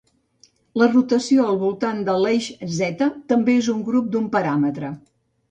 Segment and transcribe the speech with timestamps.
[0.81, 2.47] La rotació al voltant de l'eix
[2.79, 4.93] Z també és un grup d'un paràmetre.